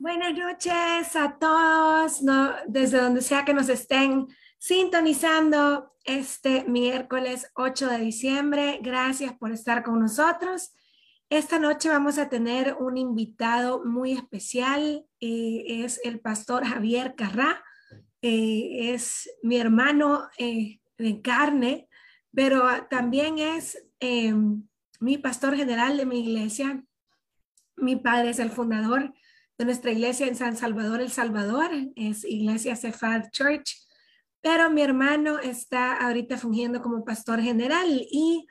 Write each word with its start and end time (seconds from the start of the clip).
Buenas 0.00 0.32
noches 0.34 1.14
a 1.14 1.36
todos, 1.38 2.22
desde 2.68 3.02
donde 3.02 3.20
sea 3.20 3.44
que 3.44 3.52
nos 3.52 3.68
estén 3.68 4.28
sintonizando 4.56 5.92
este 6.04 6.64
miércoles 6.64 7.50
8 7.54 7.86
de 7.86 7.98
diciembre. 7.98 8.78
Gracias 8.80 9.34
por 9.34 9.52
estar 9.52 9.82
con 9.82 10.00
nosotros. 10.00 10.72
Esta 11.28 11.58
noche 11.58 11.90
vamos 11.90 12.16
a 12.16 12.30
tener 12.30 12.78
un 12.80 12.96
invitado 12.96 13.84
muy 13.84 14.12
especial, 14.12 15.04
eh, 15.20 15.64
es 15.84 16.00
el 16.02 16.18
pastor 16.18 16.64
Javier 16.64 17.14
Carrá, 17.14 17.62
eh, 18.22 18.94
es 18.94 19.30
mi 19.42 19.58
hermano 19.58 20.30
eh, 20.38 20.80
de 20.96 21.20
carne, 21.20 21.90
pero 22.32 22.86
también 22.88 23.38
es 23.38 23.76
mi 24.98 25.18
pastor 25.18 25.56
general 25.56 25.98
de 25.98 26.06
mi 26.06 26.20
iglesia. 26.20 26.82
Mi 27.76 27.96
padre 27.96 28.30
es 28.30 28.38
el 28.38 28.50
fundador 28.50 29.12
de 29.60 29.66
nuestra 29.66 29.92
iglesia 29.92 30.26
en 30.26 30.36
San 30.36 30.56
Salvador, 30.56 31.02
El 31.02 31.10
Salvador, 31.10 31.68
es 31.94 32.24
Iglesia 32.24 32.76
Cephal 32.76 33.30
Church, 33.30 33.76
pero 34.40 34.70
mi 34.70 34.80
hermano 34.80 35.38
está 35.38 35.96
ahorita 35.96 36.38
fungiendo 36.38 36.80
como 36.80 37.04
pastor 37.04 37.42
general 37.42 37.86
y 38.10 38.46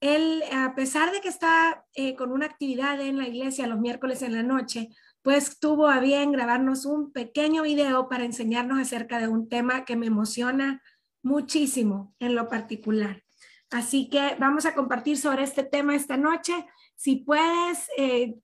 él, 0.00 0.42
a 0.52 0.74
pesar 0.74 1.12
de 1.12 1.20
que 1.20 1.28
está 1.28 1.86
eh, 1.94 2.16
con 2.16 2.32
una 2.32 2.46
actividad 2.46 3.00
en 3.00 3.18
la 3.18 3.28
iglesia 3.28 3.68
los 3.68 3.78
miércoles 3.78 4.22
en 4.22 4.32
la 4.32 4.42
noche, 4.42 4.88
pues 5.22 5.60
tuvo 5.60 5.86
a 5.86 6.00
bien 6.00 6.32
grabarnos 6.32 6.84
un 6.84 7.12
pequeño 7.12 7.62
video 7.62 8.08
para 8.08 8.24
enseñarnos 8.24 8.80
acerca 8.80 9.20
de 9.20 9.28
un 9.28 9.48
tema 9.48 9.84
que 9.84 9.94
me 9.94 10.06
emociona 10.06 10.82
muchísimo 11.22 12.16
en 12.18 12.34
lo 12.34 12.48
particular. 12.48 13.22
Así 13.70 14.08
que 14.08 14.34
vamos 14.40 14.66
a 14.66 14.74
compartir 14.74 15.16
sobre 15.16 15.44
este 15.44 15.62
tema 15.62 15.94
esta 15.94 16.16
noche. 16.16 16.54
Si 16.96 17.18
puedes, 17.18 17.88
eh, 17.96 18.34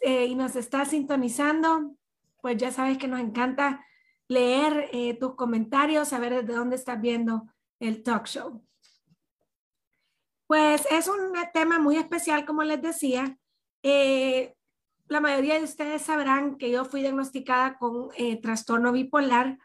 eh, 0.00 0.26
y 0.26 0.34
nos 0.34 0.56
estás 0.56 0.88
sintonizando, 0.88 1.96
pues 2.40 2.56
ya 2.56 2.70
sabes 2.70 2.98
que 2.98 3.08
nos 3.08 3.20
encanta 3.20 3.84
leer 4.28 4.88
eh, 4.92 5.14
tus 5.14 5.34
comentarios, 5.34 6.08
saber 6.08 6.34
desde 6.34 6.54
dónde 6.54 6.76
estás 6.76 7.00
viendo 7.00 7.46
el 7.80 8.02
talk 8.02 8.26
show. 8.26 8.64
Pues 10.46 10.86
es 10.90 11.08
un 11.08 11.32
tema 11.52 11.78
muy 11.78 11.96
especial, 11.96 12.44
como 12.44 12.62
les 12.62 12.80
decía. 12.80 13.38
Eh, 13.82 14.54
la 15.08 15.20
mayoría 15.20 15.54
de 15.54 15.64
ustedes 15.64 16.02
sabrán 16.02 16.56
que 16.56 16.70
yo 16.70 16.84
fui 16.84 17.00
diagnosticada 17.00 17.78
con 17.78 18.10
trastorno 18.42 18.92
bipolar. 18.92 19.58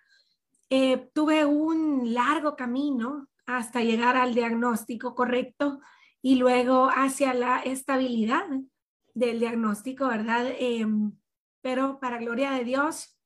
tuve 1.14 1.45
un 1.45 2.14
largo 2.14 2.56
camino 2.56 3.28
hasta 3.45 3.81
llegar 3.81 4.16
al 4.17 4.34
diagnóstico 4.34 5.16
correcto 5.16 5.80
y 6.22 6.36
luego 6.36 6.89
hacia 6.89 7.34
la 7.34 7.59
estabilidad 7.59 8.45
del 9.14 9.39
diagnóstico, 9.39 10.08
¿verdad? 10.08 10.47
Em, 10.59 11.14
pero 11.61 12.00
para 12.00 12.17
gloria 12.17 12.52
de 12.52 12.64
Dios, 12.64 13.17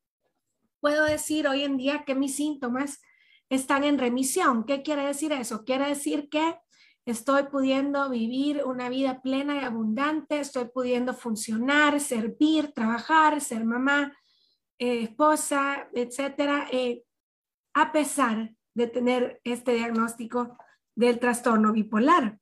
puedo 0.80 1.06
decir 1.06 1.48
hoy 1.48 1.64
en 1.64 1.78
día 1.78 2.04
que 2.06 2.16
mis 2.16 2.36
síntomas 2.36 3.02
están 3.50 3.84
en 3.84 3.98
remisión. 3.98 4.66
¿Qué 4.66 4.84
quiere 4.84 5.06
decir 5.06 5.32
eso? 5.32 5.64
Quiere 5.64 5.88
decir 5.88 6.30
que 6.30 6.58
estoy 7.06 7.44
pudiendo 7.44 8.10
vivir 8.10 8.64
una 8.66 8.90
vida 8.90 9.22
plena 9.22 9.56
y 9.56 9.66
abundante, 9.66 10.40
estoy 10.40 10.66
pudiendo 10.66 11.14
funcionar, 11.14 12.00
servir, 12.00 12.74
trabajar, 12.74 13.40
ser 13.40 13.64
mamá, 13.64 14.14
eh, 14.78 15.04
esposa, 15.04 15.90
etcétera, 15.94 16.68
eh, 16.72 17.04
a 17.74 17.92
pesar 17.92 18.54
de 18.74 18.88
tener 18.88 19.42
este 19.44 19.74
diagnóstico 19.74 20.58
del 20.96 21.20
trastorno 21.20 21.72
bipolar. 21.72 22.40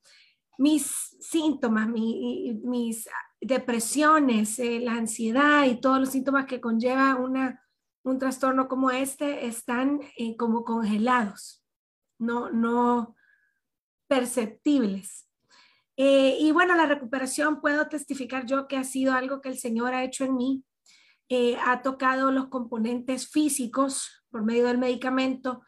Mis 0.58 1.16
síntomas, 1.20 1.88
mis 1.90 3.08
depresiones, 3.42 4.60
eh, 4.60 4.80
la 4.80 4.94
ansiedad 4.94 5.66
y 5.66 5.80
todos 5.80 6.00
los 6.00 6.10
síntomas 6.10 6.46
que 6.46 6.62
conlleva 6.62 7.16
una, 7.16 7.64
un 8.04 8.20
trastorno 8.20 8.68
como 8.68 8.92
este 8.92 9.46
están 9.46 10.02
eh, 10.18 10.36
como 10.38 10.64
congelados, 10.64 11.64
no, 12.18 12.50
no 12.50 13.16
perceptibles. 14.08 15.30
Eh, 15.98 16.38
y 16.40 16.52
bueno, 16.52 16.76
la 16.76 16.88
recuperación 16.88 17.62
puedo 17.62 17.88
testificar 17.88 18.46
yo 18.46 18.68
que 18.68 18.78
ha 18.78 18.84
sido 18.84 19.14
algo 19.14 19.42
que 19.42 19.50
el 19.50 19.58
Señor 19.58 19.94
ha 19.94 20.04
hecho 20.04 20.26
en 20.26 20.36
mí. 20.36 20.64
ha 21.66 21.82
tocado 21.82 22.32
los 22.32 22.50
componentes 22.50 23.28
físicos 23.30 24.24
por 24.30 24.44
medio 24.44 24.68
del 24.68 24.78
medicamento, 24.78 25.64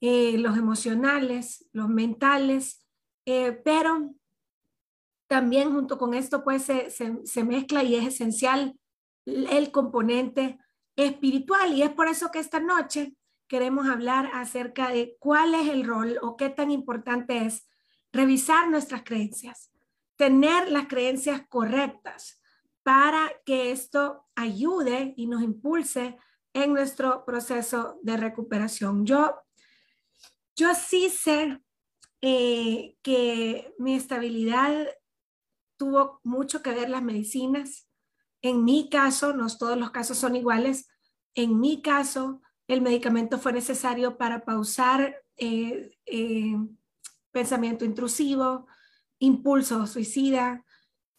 los 0.00 0.56
emocionales, 0.56 1.68
los 1.72 1.88
mentales, 1.88 2.86
pero 3.64 4.14
también 5.30 5.72
junto 5.72 5.96
con 5.96 6.12
esto 6.12 6.42
pues 6.42 6.64
se, 6.64 7.44
mezcla 7.44 7.84
y 7.84 7.94
es 7.94 8.04
esencial 8.04 8.76
el 9.24 9.70
componente 9.70 10.58
espiritual 10.96 11.72
y 11.72 11.82
es 11.82 11.90
por 11.90 12.08
eso 12.08 12.32
que 12.32 12.40
esta 12.40 12.58
noche 12.58 13.14
queremos 13.46 13.88
hablar 13.88 14.28
acerca 14.34 14.88
de 14.88 15.16
cuál 15.20 15.54
es 15.54 15.68
el 15.68 15.84
rol 15.86 16.18
o 16.20 16.36
qué 16.36 16.50
tan 16.50 16.72
importante 16.72 17.46
es 17.46 17.68
revisar 18.12 18.68
nuestras 18.68 19.04
creencias, 19.04 19.70
tener 20.16 20.68
las 20.68 20.88
creencias 20.88 21.46
correctas 21.48 22.42
para 22.82 23.30
que 23.46 23.70
esto 23.70 24.26
ayude 24.34 25.14
y 25.16 25.28
nos 25.28 25.44
impulse 25.44 26.18
en 26.54 26.72
nuestro 26.72 27.24
proceso 27.24 28.00
de 28.02 28.16
recuperación. 28.16 29.06
Yo, 29.06 29.36
yo 30.56 30.74
sí 30.74 31.08
sé 31.08 31.62
eh, 32.20 32.96
que 33.00 33.72
mi 33.78 33.94
estabilidad 33.94 34.88
tuvo 35.80 36.20
mucho 36.24 36.62
que 36.62 36.74
ver 36.74 36.90
las 36.90 37.02
medicinas. 37.02 37.88
En 38.42 38.64
mi 38.66 38.90
caso, 38.90 39.32
no 39.32 39.46
todos 39.56 39.78
los 39.78 39.90
casos 39.92 40.18
son 40.18 40.36
iguales, 40.36 40.90
en 41.34 41.58
mi 41.58 41.80
caso, 41.80 42.42
el 42.68 42.82
medicamento 42.82 43.38
fue 43.38 43.54
necesario 43.54 44.18
para 44.18 44.44
pausar 44.44 45.16
eh, 45.38 45.96
eh, 46.04 46.54
pensamiento 47.32 47.86
intrusivo, 47.86 48.66
impulso 49.20 49.86
suicida 49.86 50.66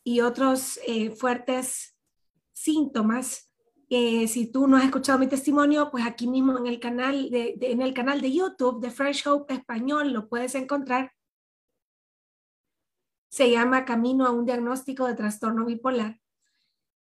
y 0.03 0.21
otros 0.21 0.79
eh, 0.85 1.09
fuertes 1.09 1.97
síntomas. 2.53 3.51
si 3.89 4.51
tú 4.53 4.67
no 4.67 4.77
has 4.77 4.85
escuchado 4.85 5.17
mi 5.17 5.27
testimonio, 5.27 5.89
pues 5.89 6.05
aquí 6.05 6.27
mismo 6.27 6.55
en 6.59 6.67
el 6.67 6.79
canal 6.79 7.31
de, 7.31 7.57
en 7.61 7.81
el 7.81 7.95
canal 7.95 8.21
de 8.21 8.31
YouTube 8.31 8.79
de 8.79 8.91
Fresh 8.91 9.27
Hope 9.27 9.55
Español 9.55 10.13
lo 10.13 10.29
puedes 10.29 10.53
encontrar 10.53 11.11
se 13.31 13.49
llama 13.49 13.85
Camino 13.85 14.25
a 14.27 14.31
un 14.31 14.45
diagnóstico 14.45 15.07
de 15.07 15.15
trastorno 15.15 15.65
bipolar 15.65 16.19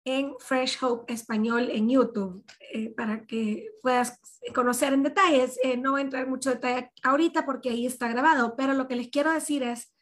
en 0.03 0.33
Fresh 0.39 0.83
Hope 0.83 1.13
Español 1.13 1.69
en 1.71 1.89
YouTube, 1.89 2.43
eh, 2.73 2.89
para 2.89 3.25
que 3.25 3.69
puedas 3.81 4.19
conocer 4.53 4.93
en 4.93 5.03
detalles. 5.03 5.57
Eh, 5.63 5.77
no 5.77 5.91
voy 5.91 6.01
a 6.01 6.03
entrar 6.03 6.27
mucho 6.27 6.49
detalle 6.49 6.91
ahorita 7.03 7.45
porque 7.45 7.69
ahí 7.69 7.85
está 7.85 8.09
grabado, 8.09 8.55
pero 8.57 8.73
lo 8.73 8.87
que 8.87 8.95
les 8.95 9.09
quiero 9.09 9.31
decir 9.31 9.63
es 9.63 9.93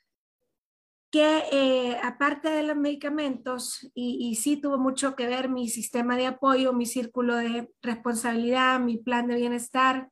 que 1.11 1.44
eh, 1.51 1.97
aparte 2.03 2.49
de 2.49 2.64
los 2.64 2.75
medicamentos, 2.75 3.90
y, 3.93 4.35
sí 4.35 4.58
tuvo 4.58 4.78
mucho 4.78 5.16
que 5.16 5.28
ver 5.28 5.49
mi 5.49 5.69
sistema 5.69 6.17
de 6.17 6.28
apoyo, 6.28 6.73
mi 6.73 6.85
círculo 6.85 7.35
de 7.35 7.69
responsabilidad, 7.81 8.79
mi 8.79 8.97
plan 8.97 9.28
de 9.28 9.35
bienestar, 9.35 10.09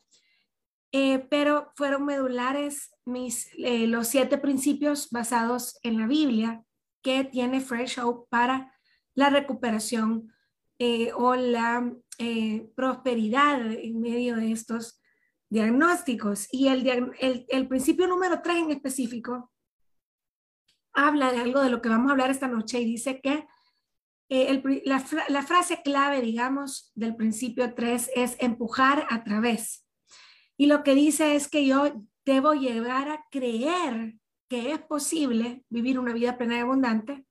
eh, 0.92 1.20
pero 1.30 1.72
fueron 1.76 2.06
medulares 2.06 2.92
mis, 3.06 3.50
eh, 3.58 3.88
los 3.88 4.08
siete 4.08 4.38
principios 4.38 5.10
basados 5.10 5.80
en 5.84 6.00
la 6.00 6.08
Biblia 6.08 6.64
que 7.02 7.24
tiene 7.24 7.62
Fresh 7.62 8.00
Hope 8.00 8.28
para 8.30 8.74
la 9.14 9.30
recuperación 9.30 10.34
eh, 10.80 11.12
o 11.14 11.36
la 11.36 11.94
prosperidad 12.76 13.72
en 13.72 14.00
medio 14.00 14.38
de 14.38 14.52
estos 14.52 15.02
diagnósticos. 15.50 16.48
Y 16.52 16.70
el, 16.70 16.88
el, 17.20 17.46
el 17.50 17.68
principio 17.68 18.08
número 18.08 18.42
tres 18.42 18.58
en 18.58 18.72
específico 18.72 19.52
habla 20.94 21.32
de 21.32 21.40
algo 21.40 21.62
de 21.62 21.70
lo 21.70 21.82
que 21.82 21.90
vamos 21.90 22.10
a 22.10 22.12
hablar 22.14 22.32
esta 22.32 22.48
noche 22.48 22.80
y 22.80 22.86
dice 22.86 23.20
que 23.22 23.46
la, 24.30 25.04
la, 25.30 25.44
frase 25.44 25.82
clave, 25.84 26.22
digamos, 26.22 26.92
del 26.96 27.16
principio 27.16 27.76
3 27.76 28.12
es 28.16 28.36
empujar 28.40 29.06
a 29.10 29.24
través. 29.24 29.85
Y 30.58 30.68
lo 30.68 30.84
que 30.84 30.96
dice 30.96 31.36
es 31.36 31.48
que 31.48 31.66
yo 31.66 32.06
debo 32.26 32.54
llegar 32.54 33.10
a 33.10 33.26
creer 33.30 34.16
que 34.48 34.72
es 34.72 34.80
posible 34.80 35.64
vivir 35.70 36.00
una 36.00 36.14
vida 36.14 36.38
plena 36.38 36.58
y 36.58 36.60
abundante 36.60 37.26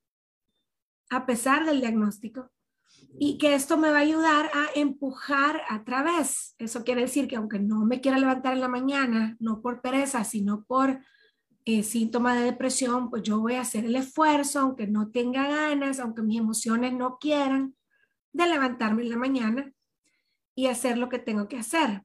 a 1.11 1.27
pesar 1.27 1.65
del 1.65 1.81
diagnóstico 1.81 2.51
y 3.19 3.39
que 3.39 3.55
esto 3.55 3.77
me 3.77 3.91
va 3.91 3.99
a 3.99 4.03
ayudar 4.03 4.51
a 4.55 4.67
empujar 4.75 5.63
a 5.69 5.85
través. 5.85 6.55
Eso 6.59 6.85
quiere 6.85 7.03
decir 7.03 7.29
que 7.29 7.37
aunque 7.37 7.59
no 7.59 7.85
me 7.85 8.01
quiera 8.01 8.19
levantar 8.19 8.55
en 8.55 8.61
la 8.61 8.69
mañana, 8.69 9.37
no 9.39 9.61
por 9.61 9.81
pereza, 9.81 10.25
sino 10.25 10.65
por 10.65 11.01
eh, 11.65 11.83
síntomas 11.83 12.39
de 12.39 12.45
depresión, 12.45 13.11
pues 13.11 13.23
yo 13.23 13.41
voy 13.41 13.55
a 13.55 13.61
hacer 13.61 13.85
el 13.85 13.97
esfuerzo, 13.97 14.61
aunque 14.61 14.87
no 14.87 15.11
tenga 15.11 15.49
ganas, 15.49 16.01
aunque 16.01 16.23
mis 16.23 16.41
emociones 16.41 16.93
no 16.93 17.19
quieran, 17.19 17.77
de 18.33 18.49
levantarme 18.49 19.03
en 19.03 19.11
la 19.11 19.17
mañana 19.17 19.73
y 20.57 20.67
hacer 20.67 20.99
lo 20.99 21.09
que 21.09 21.19
tengo 21.19 21.49
que 21.49 21.59
hacer. 21.59 22.03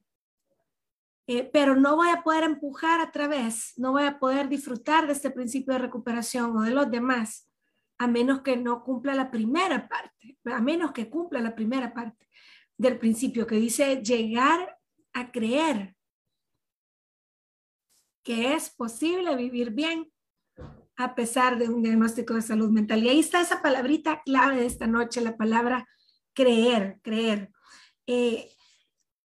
Eh, 1.32 1.48
pero 1.52 1.76
no 1.76 1.94
voy 1.94 2.08
a 2.08 2.24
poder 2.24 2.42
empujar 2.42 3.00
a 3.00 3.12
través, 3.12 3.74
no 3.76 3.92
voy 3.92 4.02
a 4.02 4.18
poder 4.18 4.48
disfrutar 4.48 5.06
de 5.06 5.12
este 5.12 5.30
principio 5.30 5.74
de 5.74 5.78
recuperación 5.78 6.56
o 6.56 6.62
de 6.62 6.72
los 6.72 6.90
demás, 6.90 7.48
a 7.98 8.08
menos 8.08 8.40
que 8.42 8.56
no 8.56 8.82
cumpla 8.82 9.14
la 9.14 9.30
primera 9.30 9.88
parte, 9.88 10.36
a 10.46 10.60
menos 10.60 10.90
que 10.90 11.08
cumpla 11.08 11.38
la 11.38 11.54
primera 11.54 11.94
parte 11.94 12.28
del 12.76 12.98
principio 12.98 13.46
que 13.46 13.54
dice 13.54 14.02
llegar 14.02 14.76
a 15.12 15.30
creer 15.30 15.94
que 18.24 18.54
es 18.54 18.68
posible 18.68 19.36
vivir 19.36 19.70
bien 19.70 20.12
a 20.96 21.14
pesar 21.14 21.60
de 21.60 21.68
un 21.68 21.80
diagnóstico 21.80 22.34
de 22.34 22.42
salud 22.42 22.70
mental. 22.70 23.04
Y 23.04 23.08
ahí 23.08 23.20
está 23.20 23.40
esa 23.40 23.62
palabrita 23.62 24.20
clave 24.24 24.56
de 24.56 24.66
esta 24.66 24.88
noche, 24.88 25.20
la 25.20 25.36
palabra 25.36 25.86
creer, 26.34 26.98
creer. 27.04 27.52
Eh, 28.08 28.50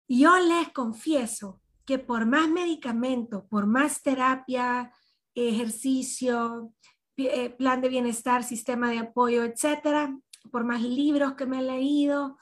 yo 0.07 0.37
les 0.39 0.69
confieso 0.69 1.63
que 1.85 1.99
por 1.99 2.27
más 2.27 2.49
medicamento, 2.49 3.47
por 3.49 3.67
más 3.67 4.03
terapia, 4.03 4.93
ejercicio, 5.35 6.73
eh, 7.17 7.51
plan 7.51 7.81
de 7.81 7.89
bienestar, 7.89 8.43
sistema 8.45 8.91
de 8.91 8.99
apoyo, 8.99 9.45
etcétera, 9.45 10.19
por 10.51 10.65
más 10.65 10.83
libros 10.83 11.35
que 11.35 11.47
me 11.47 11.61
he 11.61 11.63
leído, 11.63 12.39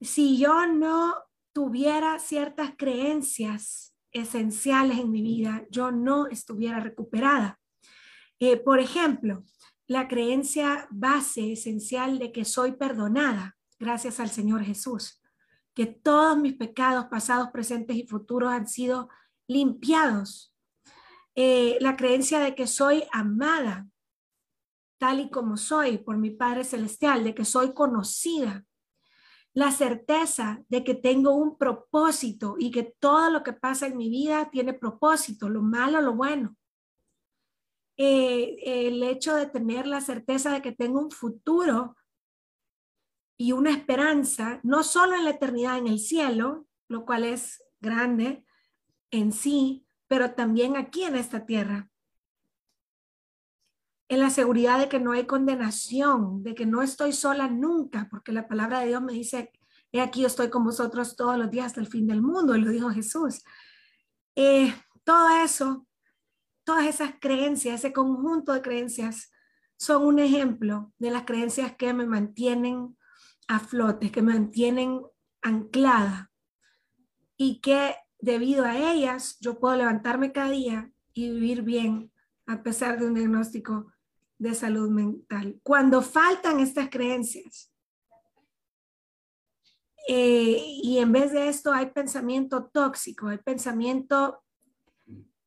si 0.00 0.38
yo 0.38 0.66
no 0.66 1.14
tuviera 1.52 2.18
ciertas 2.18 2.72
creencias 2.76 3.94
esenciales 4.12 4.98
en 4.98 5.10
mi 5.10 5.22
vida, 5.22 5.64
yo 5.70 5.90
no 5.90 6.26
estuviera 6.26 6.80
recuperada. 6.80 7.60
Eh, 8.38 8.56
por 8.56 8.80
ejemplo, 8.80 9.44
la 9.86 10.08
creencia 10.08 10.88
base 10.90 11.52
esencial 11.52 12.18
de 12.18 12.32
que 12.32 12.44
soy 12.44 12.72
perdonada 12.72 13.56
gracias 13.78 14.20
al 14.20 14.30
Señor 14.30 14.62
Jesús, 14.62 15.19
que 15.80 15.86
todos 15.86 16.36
mis 16.36 16.56
pecados 16.56 17.06
pasados, 17.06 17.48
presentes 17.50 17.96
y 17.96 18.06
futuros 18.06 18.52
han 18.52 18.66
sido 18.66 19.08
limpiados. 19.48 20.54
Eh, 21.34 21.78
la 21.80 21.96
creencia 21.96 22.38
de 22.38 22.54
que 22.54 22.66
soy 22.66 23.04
amada 23.12 23.88
tal 24.98 25.20
y 25.20 25.30
como 25.30 25.56
soy 25.56 25.96
por 25.96 26.18
mi 26.18 26.32
Padre 26.32 26.64
Celestial, 26.64 27.24
de 27.24 27.34
que 27.34 27.46
soy 27.46 27.72
conocida, 27.72 28.66
la 29.54 29.70
certeza 29.70 30.62
de 30.68 30.84
que 30.84 30.94
tengo 30.94 31.34
un 31.34 31.56
propósito 31.56 32.56
y 32.58 32.70
que 32.70 32.94
todo 33.00 33.30
lo 33.30 33.42
que 33.42 33.54
pasa 33.54 33.86
en 33.86 33.96
mi 33.96 34.10
vida 34.10 34.50
tiene 34.50 34.74
propósito, 34.74 35.48
lo 35.48 35.62
malo, 35.62 36.02
lo 36.02 36.12
bueno. 36.12 36.58
Eh, 37.96 38.86
el 38.86 39.02
hecho 39.02 39.34
de 39.34 39.46
tener 39.46 39.86
la 39.86 40.02
certeza 40.02 40.52
de 40.52 40.60
que 40.60 40.72
tengo 40.72 41.00
un 41.00 41.10
futuro 41.10 41.96
y 43.40 43.52
una 43.52 43.70
esperanza, 43.70 44.60
no 44.62 44.82
solo 44.82 45.16
en 45.16 45.24
la 45.24 45.30
eternidad 45.30 45.78
en 45.78 45.86
el 45.86 45.98
cielo, 45.98 46.66
lo 46.88 47.06
cual 47.06 47.24
es 47.24 47.64
grande 47.80 48.44
en 49.10 49.32
sí, 49.32 49.86
pero 50.08 50.32
también 50.32 50.76
aquí 50.76 51.04
en 51.04 51.16
esta 51.16 51.46
tierra 51.46 51.88
en 54.10 54.20
la 54.20 54.28
seguridad 54.28 54.78
de 54.78 54.90
que 54.90 55.00
no 55.00 55.12
hay 55.12 55.24
condenación, 55.24 56.42
de 56.42 56.54
que 56.54 56.66
no 56.66 56.82
estoy 56.82 57.14
sola 57.14 57.48
nunca, 57.48 58.08
porque 58.10 58.30
la 58.30 58.46
palabra 58.46 58.80
de 58.80 58.88
Dios 58.88 59.00
me 59.00 59.14
dice, 59.14 59.50
he 59.90 60.02
aquí 60.02 60.20
yo 60.20 60.26
estoy 60.26 60.50
con 60.50 60.62
vosotros 60.62 61.16
todos 61.16 61.38
los 61.38 61.50
días 61.50 61.66
hasta 61.66 61.80
el 61.80 61.86
fin 61.86 62.06
del 62.06 62.20
mundo, 62.20 62.54
y 62.54 62.60
lo 62.60 62.70
dijo 62.70 62.90
Jesús. 62.90 63.42
Eh, 64.36 64.74
todo 65.02 65.30
eso, 65.42 65.86
todas 66.62 66.84
esas 66.84 67.12
creencias, 67.18 67.76
ese 67.76 67.94
conjunto 67.94 68.52
de 68.52 68.60
creencias, 68.60 69.32
son 69.78 70.04
un 70.04 70.18
ejemplo 70.18 70.92
de 70.98 71.10
las 71.10 71.22
creencias 71.22 71.74
que 71.76 71.94
me 71.94 72.04
mantienen 72.04 72.98
a 73.48 73.60
flote, 73.60 74.10
que 74.10 74.22
me 74.22 74.34
mantienen 74.34 75.02
anclada 75.42 76.30
y 77.36 77.60
que 77.60 77.96
debido 78.18 78.64
a 78.64 78.92
ellas 78.92 79.38
yo 79.40 79.58
puedo 79.58 79.76
levantarme 79.76 80.32
cada 80.32 80.50
día 80.50 80.92
y 81.14 81.30
vivir 81.30 81.62
bien 81.62 82.12
a 82.46 82.62
pesar 82.62 82.98
de 82.98 83.06
un 83.06 83.14
diagnóstico 83.14 83.92
de 84.38 84.54
salud 84.54 84.90
mental. 84.90 85.60
Cuando 85.62 86.02
faltan 86.02 86.60
estas 86.60 86.88
creencias 86.88 87.72
eh, 90.08 90.58
y 90.82 90.98
en 90.98 91.12
vez 91.12 91.32
de 91.32 91.48
esto 91.48 91.72
hay 91.72 91.86
pensamiento 91.86 92.66
tóxico, 92.72 93.28
hay 93.28 93.38
pensamiento 93.38 94.42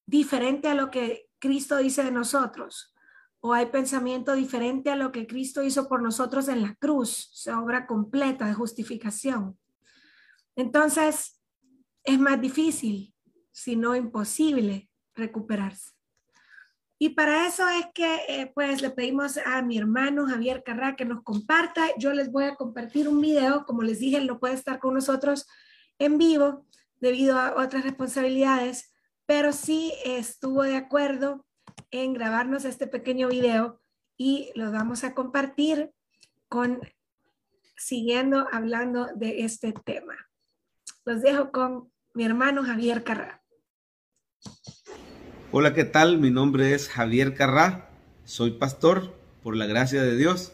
diferente 0.06 0.68
a 0.68 0.76
lo 0.76 0.92
que 0.92 1.30
Cristo 1.40 1.78
dice 1.78 2.04
de 2.04 2.12
nosotros, 2.12 2.93
o 3.46 3.52
hay 3.52 3.66
pensamiento 3.66 4.36
diferente 4.36 4.90
a 4.90 4.96
lo 4.96 5.12
que 5.12 5.28
Cristo 5.28 5.64
hizo 5.64 5.90
por 5.90 6.02
nosotros 6.02 6.48
en 6.48 6.62
la 6.62 6.76
cruz, 6.76 7.28
su 7.34 7.52
obra 7.52 7.86
completa 7.86 8.48
de 8.48 8.54
justificación. 8.54 9.60
Entonces, 10.56 11.42
es 12.06 12.20
más 12.20 12.40
difícil, 12.40 13.14
si 13.52 13.76
no 13.76 13.98
imposible, 13.98 14.90
recuperarse. 15.14 15.92
Y 16.98 17.10
para 17.10 17.46
eso 17.46 17.68
es 17.68 17.86
que 17.94 18.22
eh, 18.30 18.50
pues 18.56 18.82
le 18.82 18.92
pedimos 18.92 19.38
a 19.46 19.62
mi 19.62 19.78
hermano 19.78 20.26
Javier 20.26 20.64
Carrá 20.64 20.96
que 20.96 21.04
nos 21.04 21.22
comparta. 21.22 21.90
Yo 21.98 22.14
les 22.14 22.32
voy 22.32 22.46
a 22.46 22.56
compartir 22.56 23.10
un 23.10 23.20
video, 23.20 23.66
como 23.66 23.82
les 23.82 24.00
dije, 24.00 24.20
él 24.20 24.28
no 24.28 24.40
puede 24.40 24.54
estar 24.54 24.80
con 24.80 24.94
nosotros 24.94 25.46
en 26.00 26.18
vivo 26.18 26.66
debido 27.02 27.38
a 27.38 27.62
otras 27.62 27.84
responsabilidades, 27.84 28.94
pero 29.26 29.52
sí 29.52 29.92
estuvo 30.06 30.64
de 30.64 30.78
acuerdo 30.78 31.46
en 31.94 32.14
grabarnos 32.14 32.66
este 32.66 32.88
pequeño 32.88 33.28
video 33.28 33.80
y 34.18 34.52
lo 34.56 34.72
vamos 34.72 35.04
a 35.04 35.14
compartir 35.14 35.92
con 36.50 36.82
siguiendo 37.78 38.48
hablando 38.52 39.10
de 39.16 39.44
este 39.44 39.74
tema. 39.86 40.16
Los 41.06 41.22
dejo 41.22 41.52
con 41.52 41.92
mi 42.16 42.26
hermano 42.26 42.64
Javier 42.64 43.04
Carrá. 43.04 43.44
Hola, 45.52 45.76
¿qué 45.76 45.84
tal? 45.84 46.18
Mi 46.18 46.32
nombre 46.32 46.74
es 46.74 46.90
Javier 46.90 47.36
Carrá, 47.36 47.92
soy 48.26 48.52
pastor 48.52 49.14
por 49.44 49.56
la 49.56 49.68
gracia 49.68 50.02
de 50.02 50.18
Dios. 50.18 50.52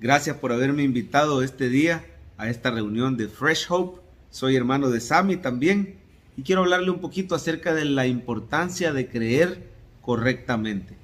Gracias 0.00 0.38
por 0.38 0.52
haberme 0.52 0.84
invitado 0.84 1.42
este 1.42 1.68
día 1.68 2.06
a 2.38 2.48
esta 2.48 2.70
reunión 2.70 3.18
de 3.18 3.28
Fresh 3.28 3.66
Hope. 3.68 4.00
Soy 4.30 4.56
hermano 4.56 4.88
de 4.88 5.00
Sammy 5.00 5.36
también 5.36 5.98
y 6.34 6.44
quiero 6.44 6.62
hablarle 6.62 6.90
un 6.90 7.00
poquito 7.00 7.34
acerca 7.34 7.74
de 7.74 7.84
la 7.84 8.06
importancia 8.06 8.94
de 8.94 9.08
creer 9.08 9.77
correctamente. 10.08 10.96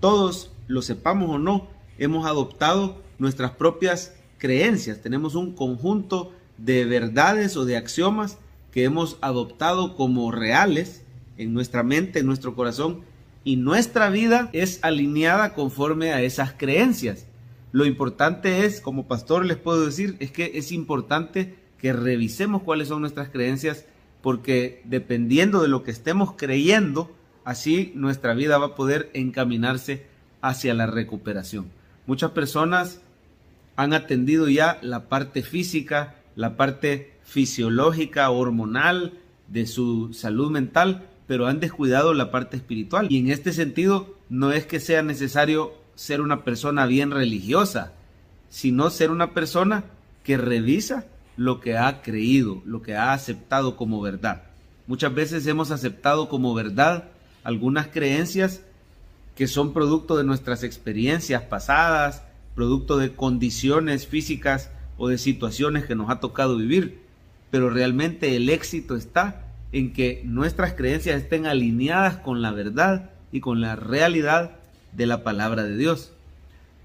Todos, 0.00 0.52
lo 0.68 0.82
sepamos 0.82 1.30
o 1.30 1.38
no, 1.38 1.68
hemos 1.96 2.26
adoptado 2.26 3.00
nuestras 3.18 3.52
propias 3.52 4.14
creencias. 4.36 5.00
Tenemos 5.00 5.34
un 5.34 5.54
conjunto 5.54 6.34
de 6.58 6.84
verdades 6.84 7.56
o 7.56 7.64
de 7.64 7.78
axiomas 7.78 8.36
que 8.70 8.84
hemos 8.84 9.16
adoptado 9.22 9.96
como 9.96 10.30
reales 10.30 11.02
en 11.38 11.54
nuestra 11.54 11.82
mente, 11.82 12.18
en 12.18 12.26
nuestro 12.26 12.54
corazón, 12.54 13.00
y 13.44 13.56
nuestra 13.56 14.10
vida 14.10 14.50
es 14.52 14.78
alineada 14.82 15.54
conforme 15.54 16.12
a 16.12 16.20
esas 16.20 16.52
creencias. 16.52 17.24
Lo 17.72 17.86
importante 17.86 18.66
es, 18.66 18.82
como 18.82 19.06
pastor 19.06 19.46
les 19.46 19.56
puedo 19.56 19.86
decir, 19.86 20.18
es 20.20 20.32
que 20.32 20.50
es 20.56 20.70
importante 20.70 21.54
que 21.78 21.94
revisemos 21.94 22.60
cuáles 22.60 22.88
son 22.88 23.00
nuestras 23.00 23.30
creencias, 23.30 23.86
porque 24.20 24.82
dependiendo 24.84 25.62
de 25.62 25.68
lo 25.68 25.82
que 25.82 25.92
estemos 25.92 26.34
creyendo, 26.36 27.10
así 27.44 27.92
nuestra 27.94 28.34
vida 28.34 28.58
va 28.58 28.66
a 28.66 28.74
poder 28.74 29.10
encaminarse 29.14 30.06
hacia 30.40 30.74
la 30.74 30.86
recuperación. 30.86 31.66
Muchas 32.06 32.30
personas 32.32 33.00
han 33.76 33.92
atendido 33.92 34.48
ya 34.48 34.78
la 34.82 35.08
parte 35.08 35.42
física, 35.42 36.16
la 36.36 36.56
parte 36.56 37.12
fisiológica, 37.24 38.30
hormonal 38.30 39.14
de 39.48 39.66
su 39.66 40.12
salud 40.12 40.50
mental, 40.50 41.06
pero 41.26 41.46
han 41.46 41.60
descuidado 41.60 42.14
la 42.14 42.30
parte 42.30 42.56
espiritual. 42.56 43.06
Y 43.10 43.18
en 43.18 43.30
este 43.30 43.52
sentido, 43.52 44.16
no 44.28 44.52
es 44.52 44.66
que 44.66 44.80
sea 44.80 45.02
necesario 45.02 45.72
ser 45.94 46.20
una 46.20 46.44
persona 46.44 46.86
bien 46.86 47.10
religiosa, 47.10 47.92
sino 48.48 48.90
ser 48.90 49.10
una 49.10 49.32
persona 49.32 49.84
que 50.24 50.36
revisa 50.36 51.06
lo 51.36 51.60
que 51.60 51.76
ha 51.78 52.02
creído, 52.02 52.62
lo 52.64 52.82
que 52.82 52.96
ha 52.96 53.12
aceptado 53.12 53.76
como 53.76 54.00
verdad. 54.00 54.42
Muchas 54.86 55.14
veces 55.14 55.46
hemos 55.46 55.70
aceptado 55.70 56.28
como 56.28 56.52
verdad 56.52 57.08
algunas 57.42 57.88
creencias 57.88 58.62
que 59.34 59.46
son 59.46 59.72
producto 59.72 60.16
de 60.16 60.24
nuestras 60.24 60.62
experiencias 60.62 61.42
pasadas, 61.42 62.22
producto 62.54 62.98
de 62.98 63.12
condiciones 63.14 64.06
físicas 64.06 64.70
o 64.98 65.08
de 65.08 65.18
situaciones 65.18 65.84
que 65.84 65.94
nos 65.94 66.10
ha 66.10 66.20
tocado 66.20 66.56
vivir, 66.56 67.00
pero 67.50 67.70
realmente 67.70 68.36
el 68.36 68.50
éxito 68.50 68.96
está 68.96 69.46
en 69.72 69.92
que 69.92 70.22
nuestras 70.24 70.74
creencias 70.74 71.22
estén 71.22 71.46
alineadas 71.46 72.16
con 72.16 72.42
la 72.42 72.50
verdad 72.50 73.10
y 73.32 73.40
con 73.40 73.60
la 73.60 73.76
realidad 73.76 74.52
de 74.92 75.06
la 75.06 75.22
palabra 75.22 75.64
de 75.64 75.76
Dios. 75.76 76.12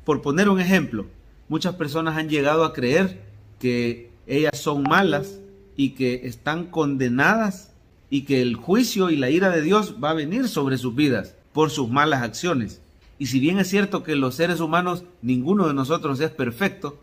Por 0.06 0.22
poner 0.22 0.50
un 0.50 0.60
ejemplo, 0.60 1.08
muchas 1.50 1.76
personas 1.76 2.18
han 2.18 2.30
llegado 2.30 2.64
a 2.64 2.74
creer 2.74 3.22
que 3.60 4.12
ellas 4.28 4.58
son 4.58 4.84
malas 4.84 5.40
y 5.76 5.90
que 5.90 6.22
están 6.24 6.68
condenadas 6.68 7.72
y 8.16 8.22
que 8.22 8.42
el 8.42 8.56
juicio 8.56 9.10
y 9.10 9.18
la 9.18 9.30
ira 9.30 9.50
de 9.50 9.62
Dios 9.62 9.96
va 10.02 10.12
a 10.12 10.14
venir 10.14 10.48
sobre 10.48 10.78
sus 10.78 10.96
vidas 10.96 11.36
por 11.52 11.70
sus 11.70 11.90
malas 11.90 12.24
acciones. 12.24 12.82
Y 13.20 13.26
si 13.26 13.42
bien 13.42 13.60
es 13.60 13.68
cierto 13.68 14.04
que 14.04 14.16
los 14.16 14.36
seres 14.36 14.62
humanos, 14.62 15.04
ninguno 15.22 15.68
de 15.68 15.74
nosotros 15.74 16.22
es 16.22 16.30
perfecto, 16.30 16.98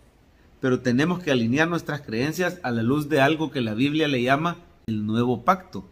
pero 0.60 0.80
tenemos 0.80 1.22
que 1.22 1.30
alinear 1.30 1.68
nuestras 1.68 2.00
creencias 2.00 2.60
a 2.62 2.70
la 2.70 2.82
luz 2.82 3.10
de 3.10 3.20
algo 3.20 3.50
que 3.50 3.60
la 3.60 3.74
Biblia 3.74 4.08
le 4.08 4.22
llama 4.22 4.56
el 4.86 5.04
nuevo 5.04 5.44
pacto. 5.44 5.84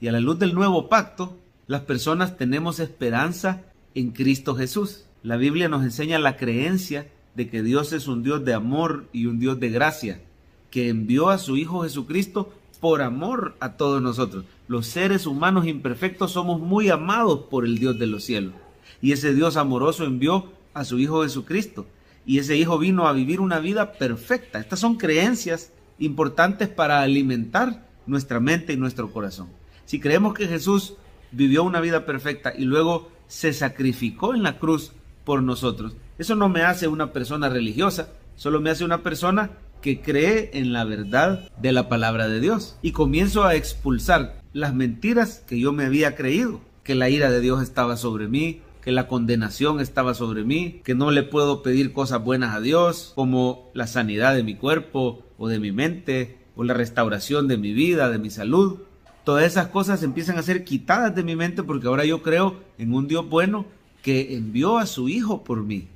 Y 0.00 0.06
a 0.06 0.12
la 0.12 0.20
luz 0.20 0.38
del 0.38 0.54
nuevo 0.54 0.88
pacto, 0.88 1.36
las 1.66 1.80
personas 1.80 2.36
tenemos 2.36 2.78
esperanza 2.78 3.62
en 3.96 4.12
Cristo 4.12 4.54
Jesús. 4.54 5.06
La 5.24 5.38
Biblia 5.38 5.68
nos 5.68 5.82
enseña 5.82 6.20
la 6.20 6.36
creencia 6.36 7.10
de 7.34 7.50
que 7.50 7.64
Dios 7.64 7.92
es 7.92 8.06
un 8.06 8.22
Dios 8.22 8.44
de 8.44 8.54
amor 8.54 9.08
y 9.12 9.26
un 9.26 9.40
Dios 9.40 9.58
de 9.58 9.70
gracia, 9.70 10.22
que 10.70 10.88
envió 10.88 11.30
a 11.30 11.38
su 11.38 11.56
Hijo 11.56 11.82
Jesucristo 11.82 12.52
por 12.82 13.00
amor 13.00 13.54
a 13.60 13.74
todos 13.74 14.02
nosotros. 14.02 14.44
Los 14.66 14.88
seres 14.88 15.28
humanos 15.28 15.68
imperfectos 15.68 16.32
somos 16.32 16.60
muy 16.60 16.90
amados 16.90 17.44
por 17.48 17.64
el 17.64 17.78
Dios 17.78 17.96
de 17.96 18.08
los 18.08 18.24
cielos. 18.24 18.54
Y 19.00 19.12
ese 19.12 19.34
Dios 19.34 19.56
amoroso 19.56 20.04
envió 20.04 20.52
a 20.74 20.84
su 20.84 20.98
Hijo 20.98 21.22
Jesucristo. 21.22 21.86
Y 22.26 22.40
ese 22.40 22.56
Hijo 22.56 22.80
vino 22.80 23.06
a 23.06 23.12
vivir 23.12 23.40
una 23.40 23.60
vida 23.60 23.92
perfecta. 23.92 24.58
Estas 24.58 24.80
son 24.80 24.96
creencias 24.96 25.70
importantes 26.00 26.68
para 26.68 27.02
alimentar 27.02 27.86
nuestra 28.04 28.40
mente 28.40 28.72
y 28.72 28.76
nuestro 28.76 29.12
corazón. 29.12 29.46
Si 29.84 30.00
creemos 30.00 30.34
que 30.34 30.48
Jesús 30.48 30.94
vivió 31.30 31.62
una 31.62 31.80
vida 31.80 32.04
perfecta 32.04 32.52
y 32.52 32.64
luego 32.64 33.12
se 33.28 33.52
sacrificó 33.52 34.34
en 34.34 34.42
la 34.42 34.58
cruz 34.58 34.90
por 35.22 35.40
nosotros, 35.44 35.94
eso 36.18 36.34
no 36.34 36.48
me 36.48 36.62
hace 36.62 36.88
una 36.88 37.12
persona 37.12 37.48
religiosa, 37.48 38.08
solo 38.34 38.60
me 38.60 38.70
hace 38.70 38.84
una 38.84 39.04
persona 39.04 39.50
que 39.82 40.00
cree 40.00 40.50
en 40.54 40.72
la 40.72 40.84
verdad 40.84 41.50
de 41.60 41.72
la 41.72 41.88
palabra 41.88 42.28
de 42.28 42.40
Dios 42.40 42.78
y 42.80 42.92
comienzo 42.92 43.44
a 43.44 43.54
expulsar 43.54 44.40
las 44.54 44.74
mentiras 44.74 45.42
que 45.46 45.58
yo 45.58 45.72
me 45.72 45.84
había 45.84 46.14
creído, 46.14 46.60
que 46.84 46.94
la 46.94 47.10
ira 47.10 47.30
de 47.30 47.40
Dios 47.40 47.62
estaba 47.62 47.96
sobre 47.96 48.28
mí, 48.28 48.62
que 48.82 48.92
la 48.92 49.08
condenación 49.08 49.80
estaba 49.80 50.14
sobre 50.14 50.44
mí, 50.44 50.80
que 50.84 50.94
no 50.94 51.10
le 51.10 51.22
puedo 51.22 51.62
pedir 51.62 51.92
cosas 51.92 52.22
buenas 52.22 52.54
a 52.54 52.60
Dios, 52.60 53.12
como 53.14 53.70
la 53.74 53.86
sanidad 53.86 54.34
de 54.34 54.42
mi 54.42 54.54
cuerpo 54.56 55.22
o 55.36 55.48
de 55.48 55.58
mi 55.58 55.72
mente, 55.72 56.38
o 56.56 56.64
la 56.64 56.74
restauración 56.74 57.48
de 57.48 57.58
mi 57.58 57.72
vida, 57.72 58.10
de 58.10 58.18
mi 58.18 58.30
salud. 58.30 58.78
Todas 59.24 59.44
esas 59.44 59.68
cosas 59.68 60.02
empiezan 60.02 60.38
a 60.38 60.42
ser 60.42 60.64
quitadas 60.64 61.14
de 61.14 61.22
mi 61.22 61.36
mente 61.36 61.62
porque 61.62 61.86
ahora 61.86 62.04
yo 62.04 62.22
creo 62.22 62.56
en 62.78 62.92
un 62.92 63.08
Dios 63.08 63.28
bueno 63.28 63.66
que 64.02 64.36
envió 64.36 64.78
a 64.78 64.86
su 64.86 65.08
Hijo 65.08 65.44
por 65.44 65.62
mí. 65.62 65.88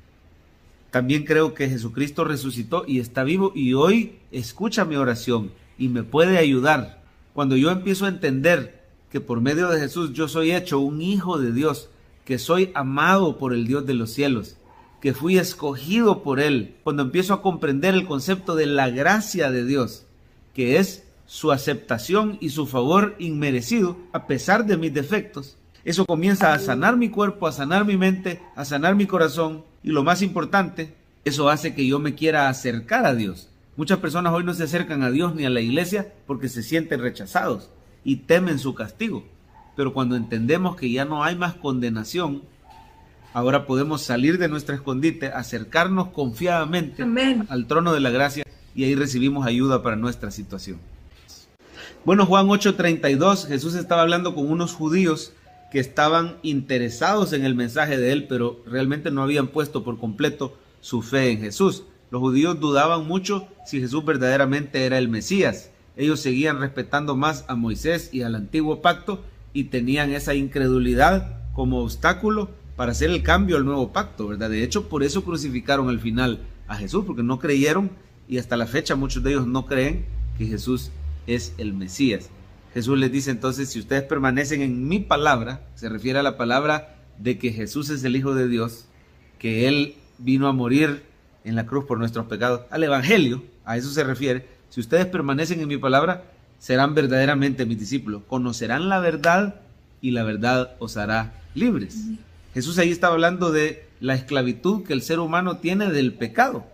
También 0.96 1.24
creo 1.24 1.52
que 1.52 1.68
Jesucristo 1.68 2.24
resucitó 2.24 2.84
y 2.86 3.00
está 3.00 3.22
vivo 3.22 3.52
y 3.54 3.74
hoy 3.74 4.16
escucha 4.32 4.86
mi 4.86 4.96
oración 4.96 5.52
y 5.76 5.88
me 5.88 6.04
puede 6.04 6.38
ayudar. 6.38 7.02
Cuando 7.34 7.54
yo 7.54 7.70
empiezo 7.70 8.06
a 8.06 8.08
entender 8.08 8.82
que 9.10 9.20
por 9.20 9.42
medio 9.42 9.68
de 9.68 9.78
Jesús 9.78 10.14
yo 10.14 10.26
soy 10.26 10.52
hecho 10.52 10.78
un 10.80 11.02
hijo 11.02 11.38
de 11.38 11.52
Dios, 11.52 11.90
que 12.24 12.38
soy 12.38 12.70
amado 12.74 13.36
por 13.36 13.52
el 13.52 13.66
Dios 13.66 13.84
de 13.84 13.92
los 13.92 14.10
cielos, 14.10 14.56
que 15.02 15.12
fui 15.12 15.36
escogido 15.36 16.22
por 16.22 16.40
Él, 16.40 16.76
cuando 16.82 17.02
empiezo 17.02 17.34
a 17.34 17.42
comprender 17.42 17.92
el 17.92 18.06
concepto 18.06 18.56
de 18.56 18.64
la 18.64 18.88
gracia 18.88 19.50
de 19.50 19.66
Dios, 19.66 20.06
que 20.54 20.78
es 20.78 21.04
su 21.26 21.52
aceptación 21.52 22.38
y 22.40 22.48
su 22.48 22.66
favor 22.66 23.16
inmerecido 23.18 23.98
a 24.14 24.26
pesar 24.26 24.64
de 24.64 24.78
mis 24.78 24.94
defectos, 24.94 25.58
eso 25.86 26.04
comienza 26.04 26.52
a 26.52 26.58
sanar 26.58 26.96
mi 26.96 27.10
cuerpo, 27.10 27.46
a 27.46 27.52
sanar 27.52 27.84
mi 27.84 27.96
mente, 27.96 28.42
a 28.56 28.64
sanar 28.64 28.96
mi 28.96 29.06
corazón. 29.06 29.62
Y 29.86 29.92
lo 29.92 30.02
más 30.02 30.20
importante, 30.20 30.92
eso 31.24 31.48
hace 31.48 31.72
que 31.72 31.86
yo 31.86 32.00
me 32.00 32.16
quiera 32.16 32.48
acercar 32.48 33.06
a 33.06 33.14
Dios. 33.14 33.48
Muchas 33.76 34.00
personas 34.00 34.32
hoy 34.32 34.42
no 34.42 34.52
se 34.52 34.64
acercan 34.64 35.04
a 35.04 35.12
Dios 35.12 35.36
ni 35.36 35.44
a 35.44 35.50
la 35.50 35.60
iglesia 35.60 36.12
porque 36.26 36.48
se 36.48 36.64
sienten 36.64 37.00
rechazados 37.00 37.70
y 38.02 38.16
temen 38.16 38.58
su 38.58 38.74
castigo. 38.74 39.24
Pero 39.76 39.92
cuando 39.92 40.16
entendemos 40.16 40.74
que 40.74 40.90
ya 40.90 41.04
no 41.04 41.22
hay 41.22 41.36
más 41.36 41.54
condenación, 41.54 42.42
ahora 43.32 43.64
podemos 43.64 44.02
salir 44.02 44.38
de 44.38 44.48
nuestro 44.48 44.74
escondite, 44.74 45.28
acercarnos 45.28 46.08
confiadamente 46.08 47.04
al 47.48 47.68
trono 47.68 47.92
de 47.92 48.00
la 48.00 48.10
gracia 48.10 48.42
y 48.74 48.82
ahí 48.82 48.96
recibimos 48.96 49.46
ayuda 49.46 49.84
para 49.84 49.94
nuestra 49.94 50.32
situación. 50.32 50.80
Bueno, 52.04 52.26
Juan 52.26 52.48
8:32, 52.48 53.46
Jesús 53.46 53.76
estaba 53.76 54.02
hablando 54.02 54.34
con 54.34 54.50
unos 54.50 54.74
judíos 54.74 55.32
que 55.70 55.80
estaban 55.80 56.36
interesados 56.42 57.32
en 57.32 57.44
el 57.44 57.54
mensaje 57.54 57.98
de 57.98 58.12
él, 58.12 58.26
pero 58.28 58.62
realmente 58.66 59.10
no 59.10 59.22
habían 59.22 59.48
puesto 59.48 59.84
por 59.84 59.98
completo 59.98 60.56
su 60.80 61.02
fe 61.02 61.30
en 61.30 61.40
Jesús. 61.40 61.84
Los 62.10 62.20
judíos 62.20 62.60
dudaban 62.60 63.06
mucho 63.06 63.48
si 63.64 63.80
Jesús 63.80 64.04
verdaderamente 64.04 64.86
era 64.86 64.98
el 64.98 65.08
Mesías. 65.08 65.70
Ellos 65.96 66.20
seguían 66.20 66.60
respetando 66.60 67.16
más 67.16 67.44
a 67.48 67.56
Moisés 67.56 68.10
y 68.12 68.22
al 68.22 68.34
antiguo 68.34 68.80
pacto 68.82 69.24
y 69.52 69.64
tenían 69.64 70.12
esa 70.12 70.34
incredulidad 70.34 71.40
como 71.52 71.80
obstáculo 71.82 72.50
para 72.76 72.92
hacer 72.92 73.10
el 73.10 73.22
cambio 73.22 73.56
al 73.56 73.64
nuevo 73.64 73.92
pacto, 73.92 74.28
¿verdad? 74.28 74.50
De 74.50 74.62
hecho, 74.62 74.88
por 74.88 75.02
eso 75.02 75.24
crucificaron 75.24 75.88
al 75.88 75.98
final 75.98 76.40
a 76.68 76.76
Jesús, 76.76 77.04
porque 77.06 77.22
no 77.22 77.38
creyeron 77.38 77.90
y 78.28 78.38
hasta 78.38 78.56
la 78.56 78.66
fecha 78.66 78.96
muchos 78.96 79.22
de 79.22 79.30
ellos 79.30 79.46
no 79.46 79.66
creen 79.66 80.04
que 80.36 80.46
Jesús 80.46 80.90
es 81.26 81.54
el 81.58 81.72
Mesías. 81.72 82.28
Jesús 82.76 82.98
les 82.98 83.10
dice 83.10 83.30
entonces, 83.30 83.70
si 83.70 83.78
ustedes 83.78 84.02
permanecen 84.02 84.60
en 84.60 84.86
mi 84.86 84.98
palabra, 84.98 85.62
se 85.76 85.88
refiere 85.88 86.18
a 86.18 86.22
la 86.22 86.36
palabra 86.36 86.98
de 87.16 87.38
que 87.38 87.50
Jesús 87.50 87.88
es 87.88 88.04
el 88.04 88.16
Hijo 88.16 88.34
de 88.34 88.48
Dios, 88.48 88.84
que 89.38 89.66
Él 89.66 89.94
vino 90.18 90.46
a 90.46 90.52
morir 90.52 91.02
en 91.44 91.56
la 91.56 91.64
cruz 91.64 91.86
por 91.86 91.96
nuestros 91.98 92.26
pecados, 92.26 92.66
al 92.68 92.84
Evangelio, 92.84 93.42
a 93.64 93.78
eso 93.78 93.88
se 93.88 94.04
refiere, 94.04 94.46
si 94.68 94.80
ustedes 94.80 95.06
permanecen 95.06 95.60
en 95.60 95.68
mi 95.68 95.78
palabra, 95.78 96.24
serán 96.58 96.94
verdaderamente 96.94 97.64
mis 97.64 97.78
discípulos, 97.78 98.24
conocerán 98.28 98.90
la 98.90 99.00
verdad 99.00 99.62
y 100.02 100.10
la 100.10 100.24
verdad 100.24 100.76
os 100.78 100.98
hará 100.98 101.32
libres. 101.54 101.96
Jesús 102.52 102.76
ahí 102.76 102.90
estaba 102.90 103.14
hablando 103.14 103.52
de 103.52 103.88
la 104.00 104.16
esclavitud 104.16 104.84
que 104.84 104.92
el 104.92 105.00
ser 105.00 105.18
humano 105.18 105.56
tiene 105.56 105.90
del 105.90 106.12
pecado. 106.12 106.66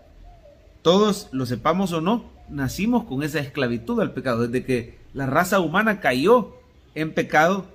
Todos, 0.82 1.28
lo 1.30 1.46
sepamos 1.46 1.92
o 1.92 2.00
no, 2.00 2.28
nacimos 2.48 3.04
con 3.04 3.22
esa 3.22 3.38
esclavitud 3.38 4.00
al 4.00 4.12
pecado, 4.12 4.48
desde 4.48 4.64
que 4.64 5.01
la 5.14 5.26
raza 5.26 5.60
humana 5.60 6.00
cayó 6.00 6.56
en 6.94 7.12
pecado 7.12 7.66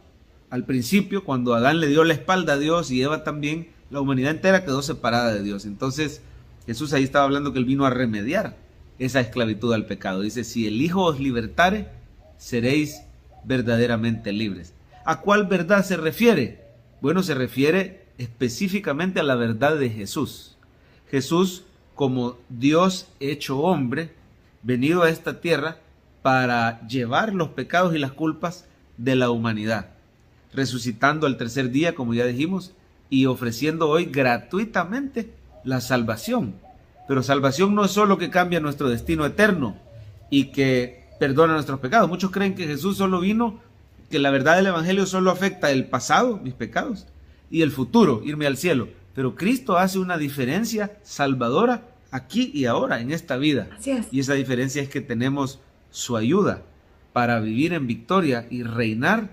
al 0.50 0.64
principio, 0.66 1.24
cuando 1.24 1.54
Adán 1.54 1.80
le 1.80 1.88
dio 1.88 2.04
la 2.04 2.14
espalda 2.14 2.54
a 2.54 2.58
Dios 2.58 2.90
y 2.92 3.02
Eva 3.02 3.24
también, 3.24 3.70
la 3.90 4.02
humanidad 4.02 4.32
entera 4.32 4.64
quedó 4.64 4.82
separada 4.82 5.34
de 5.34 5.44
Dios. 5.44 5.66
Entonces 5.66 6.22
Jesús 6.66 6.94
ahí 6.94 7.04
estaba 7.04 7.26
hablando 7.26 7.54
que 7.54 7.60
él 7.60 7.66
vino 7.66 7.86
a 7.86 7.90
remediar 7.90 8.56
esa 9.00 9.20
esclavitud 9.20 9.74
al 9.74 9.86
pecado. 9.86 10.22
Dice, 10.22 10.44
si 10.44 10.68
el 10.68 10.82
Hijo 10.82 11.04
os 11.04 11.20
libertare, 11.20 11.90
seréis 12.38 13.02
verdaderamente 13.44 14.32
libres. 14.32 14.74
¿A 15.06 15.22
cuál 15.22 15.48
verdad 15.48 15.86
se 15.86 15.98
refiere? 15.98 16.62
Bueno, 17.02 17.24
se 17.24 17.36
refiere 17.36 18.06
específicamente 18.18 19.20
a 19.20 19.24
la 19.24 19.36
verdad 19.36 19.78
de 19.78 19.90
Jesús. 19.90 20.58
Jesús, 21.10 21.64
como 21.96 22.38
Dios 22.50 23.08
hecho 23.20 23.60
hombre, 23.60 24.12
venido 24.64 25.04
a 25.04 25.10
esta 25.10 25.40
tierra, 25.40 25.78
para 26.28 26.86
llevar 26.90 27.34
los 27.34 27.52
pecados 27.52 27.96
y 27.96 28.00
las 28.00 28.12
culpas 28.12 28.66
de 28.98 29.16
la 29.16 29.30
humanidad, 29.30 29.92
resucitando 30.54 31.26
al 31.26 31.38
tercer 31.38 31.72
día, 31.72 31.96
como 31.96 32.14
ya 32.14 32.26
dijimos, 32.26 32.74
y 33.10 33.28
ofreciendo 33.28 33.88
hoy 33.88 34.08
gratuitamente 34.08 35.32
la 35.64 35.80
salvación. 35.80 36.56
Pero 37.08 37.24
salvación 37.24 37.76
no 37.76 37.86
es 37.86 37.92
solo 37.92 38.18
que 38.18 38.30
cambia 38.30 38.60
nuestro 38.60 38.90
destino 38.90 39.26
eterno 39.26 39.78
y 40.30 40.52
que 40.52 41.06
perdona 41.18 41.54
nuestros 41.54 41.80
pecados. 41.80 42.10
Muchos 42.10 42.32
creen 42.32 42.56
que 42.56 42.68
Jesús 42.68 42.98
solo 42.98 43.22
vino, 43.22 43.62
que 44.10 44.20
la 44.20 44.30
verdad 44.30 44.58
del 44.58 44.68
Evangelio 44.68 45.06
solo 45.06 45.32
afecta 45.32 45.72
el 45.72 45.86
pasado, 45.86 46.42
mis 46.44 46.54
pecados, 46.54 47.08
y 47.50 47.62
el 47.62 47.72
futuro, 47.72 48.22
irme 48.26 48.48
al 48.48 48.58
cielo. 48.58 48.90
Pero 49.16 49.34
Cristo 49.36 49.78
hace 49.78 49.98
una 49.98 50.18
diferencia 50.18 50.92
salvadora 51.04 51.84
aquí 52.12 52.52
y 52.54 52.66
ahora, 52.66 53.00
en 53.00 53.14
esta 53.14 53.38
vida. 53.38 53.70
Y 54.12 54.20
esa 54.20 54.34
diferencia 54.34 54.82
es 54.82 54.90
que 54.90 55.00
tenemos 55.00 55.62
su 55.98 56.16
ayuda 56.16 56.62
para 57.12 57.40
vivir 57.40 57.74
en 57.74 57.88
victoria 57.88 58.46
y 58.52 58.62
reinar 58.62 59.32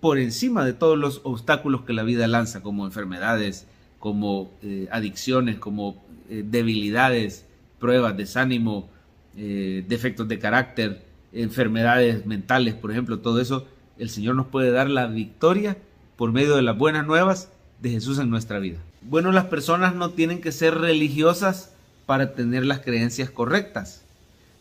por 0.00 0.18
encima 0.18 0.64
de 0.64 0.72
todos 0.72 0.96
los 0.96 1.20
obstáculos 1.22 1.82
que 1.82 1.92
la 1.92 2.02
vida 2.02 2.26
lanza, 2.26 2.62
como 2.62 2.86
enfermedades, 2.86 3.66
como 3.98 4.50
eh, 4.62 4.88
adicciones, 4.90 5.58
como 5.58 6.02
eh, 6.30 6.42
debilidades, 6.46 7.44
pruebas, 7.78 8.16
desánimo, 8.16 8.88
eh, 9.36 9.84
defectos 9.86 10.28
de 10.28 10.38
carácter, 10.38 11.04
enfermedades 11.32 12.24
mentales, 12.24 12.72
por 12.72 12.90
ejemplo, 12.90 13.18
todo 13.18 13.38
eso, 13.40 13.66
el 13.98 14.08
Señor 14.08 14.34
nos 14.34 14.46
puede 14.46 14.70
dar 14.70 14.88
la 14.88 15.08
victoria 15.08 15.76
por 16.16 16.32
medio 16.32 16.56
de 16.56 16.62
las 16.62 16.78
buenas 16.78 17.06
nuevas 17.06 17.50
de 17.82 17.90
Jesús 17.90 18.18
en 18.18 18.30
nuestra 18.30 18.58
vida. 18.60 18.78
Bueno, 19.02 19.30
las 19.30 19.44
personas 19.44 19.94
no 19.94 20.10
tienen 20.10 20.40
que 20.40 20.52
ser 20.52 20.74
religiosas 20.78 21.74
para 22.06 22.34
tener 22.34 22.64
las 22.64 22.80
creencias 22.80 23.28
correctas. 23.28 24.05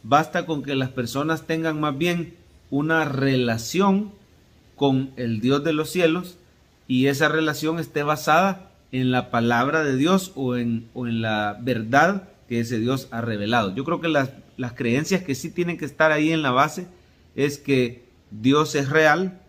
Basta 0.08 0.46
con 0.46 0.62
que 0.62 0.76
las 0.76 0.90
personas 0.90 1.48
tengan 1.48 1.80
más 1.80 1.98
bien 1.98 2.36
una 2.70 3.06
relación 3.06 4.12
con 4.76 5.10
el 5.16 5.40
Dios 5.42 5.64
de 5.64 5.74
los 5.74 5.90
cielos 5.90 6.38
y 6.88 7.08
esa 7.08 7.28
relación 7.28 7.80
esté 7.80 8.04
basada 8.04 8.70
en 8.92 9.10
la 9.10 9.32
palabra 9.32 9.84
de 9.84 9.96
Dios 9.96 10.32
o 10.36 10.58
en, 10.58 10.88
en 10.94 11.24
la 11.24 11.58
verdad 11.60 12.30
que 12.48 12.60
ese 12.60 12.78
Dios 12.78 13.08
ha 13.10 13.22
revelado. 13.22 13.74
Yo 13.74 13.84
creo 13.84 14.00
que 14.00 14.08
las, 14.08 14.30
las 14.58 14.74
creencias 14.74 15.24
que 15.24 15.34
sí 15.34 15.50
tienen 15.50 15.80
que 15.80 15.86
estar 15.86 16.12
ahí 16.12 16.32
en 16.32 16.44
la 16.44 16.52
base 16.52 16.86
es 17.36 17.58
que 17.58 18.04
Dios 18.30 18.76
es 18.76 18.90
real 18.90 19.42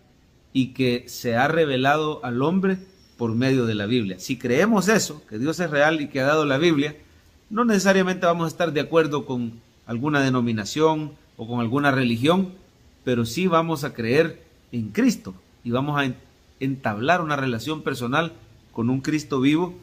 y 0.53 0.73
que 0.73 1.03
se 1.07 1.35
ha 1.35 1.47
revelado 1.47 2.25
al 2.25 2.41
hombre 2.41 2.79
por 3.15 3.35
medio 3.35 3.67
de 3.67 3.75
la 3.75 3.85
Biblia. 3.85 4.17
Si 4.17 4.39
creemos 4.39 4.87
eso, 4.87 5.23
que 5.29 5.37
Dios 5.37 5.59
es 5.59 5.69
real 5.69 6.01
y 6.01 6.07
que 6.07 6.21
ha 6.21 6.25
dado 6.25 6.45
la 6.45 6.57
Biblia, 6.57 6.95
no 7.51 7.63
necesariamente 7.63 8.25
vamos 8.25 8.45
a 8.45 8.49
estar 8.49 8.73
de 8.73 8.81
acuerdo 8.81 9.27
con 9.27 9.66
alguna 9.87 10.21
denominación 10.21 11.13
o 11.37 11.47
con 11.47 11.61
alguna 11.61 11.91
religión, 11.91 12.53
pero 13.03 13.25
sí 13.25 13.47
vamos 13.47 13.83
a 13.83 13.93
creer 13.93 14.43
en 14.71 14.89
Cristo 14.89 15.33
y 15.63 15.71
vamos 15.71 15.99
a 15.99 16.13
entablar 16.59 17.21
una 17.21 17.35
relación 17.35 17.81
personal 17.81 18.33
con 18.73 18.89
un 18.89 19.01
Cristo 19.01 19.39
vivo 19.39 19.73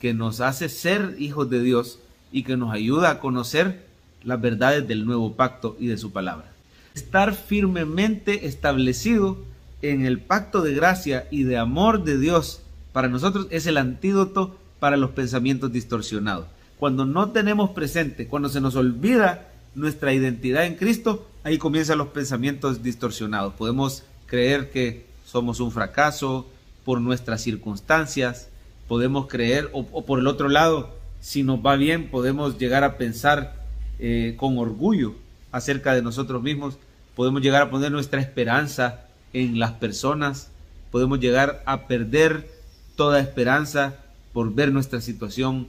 que 0.00 0.14
nos 0.14 0.40
hace 0.40 0.68
ser 0.68 1.16
hijos 1.18 1.48
de 1.48 1.62
Dios 1.62 2.00
y 2.32 2.42
que 2.42 2.56
nos 2.56 2.72
ayuda 2.72 3.10
a 3.10 3.20
conocer 3.20 3.86
las 4.24 4.40
verdades 4.40 4.86
del 4.88 5.06
nuevo 5.06 5.34
pacto 5.34 5.76
y 5.78 5.86
de 5.86 5.96
su 5.96 6.12
palabra. 6.12 6.50
Estar 6.94 7.34
firmemente 7.34 8.46
establecido 8.46 9.38
en 9.80 10.04
el 10.04 10.18
pacto 10.20 10.62
de 10.62 10.74
gracia 10.74 11.26
y 11.30 11.44
de 11.44 11.56
amor 11.56 12.04
de 12.04 12.18
Dios 12.18 12.62
para 12.92 13.08
nosotros 13.08 13.46
es 13.50 13.66
el 13.66 13.76
antídoto 13.76 14.56
para 14.80 14.96
los 14.96 15.10
pensamientos 15.10 15.72
distorsionados. 15.72 16.46
Cuando 16.78 17.04
no 17.04 17.30
tenemos 17.30 17.70
presente, 17.70 18.26
cuando 18.26 18.48
se 18.48 18.60
nos 18.60 18.74
olvida 18.74 19.51
nuestra 19.74 20.12
identidad 20.12 20.66
en 20.66 20.76
Cristo, 20.76 21.26
ahí 21.44 21.58
comienzan 21.58 21.98
los 21.98 22.08
pensamientos 22.08 22.82
distorsionados. 22.82 23.54
Podemos 23.54 24.04
creer 24.26 24.70
que 24.70 25.06
somos 25.24 25.60
un 25.60 25.72
fracaso 25.72 26.46
por 26.84 27.00
nuestras 27.00 27.42
circunstancias, 27.42 28.48
podemos 28.88 29.26
creer, 29.28 29.70
o, 29.72 30.04
por 30.04 30.18
el 30.18 30.26
otro 30.26 30.48
lado, 30.48 30.94
si 31.20 31.42
nos 31.42 31.64
va 31.64 31.76
bien, 31.76 32.10
podemos 32.10 32.58
llegar 32.58 32.84
a 32.84 32.98
pensar 32.98 33.54
eh, 33.98 34.34
con 34.36 34.58
orgullo 34.58 35.14
acerca 35.52 35.94
de 35.94 36.02
nosotros 36.02 36.42
mismos, 36.42 36.78
podemos 37.14 37.42
llegar 37.42 37.62
a 37.62 37.70
poner 37.70 37.92
nuestra 37.92 38.20
esperanza 38.20 39.06
en 39.32 39.58
las 39.58 39.72
personas, 39.72 40.50
podemos 40.90 41.20
llegar 41.20 41.62
a 41.66 41.86
perder 41.86 42.50
toda 42.96 43.20
esperanza 43.20 43.96
por 44.32 44.54
ver 44.54 44.72
nuestra 44.72 45.00
situación 45.00 45.68